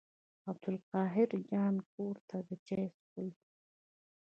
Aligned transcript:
عبدالقاهر 0.49 1.29
جان 1.51 1.75
کور 1.93 2.15
ته 2.27 2.37
چای 2.67 2.85
څښلو. 2.95 3.27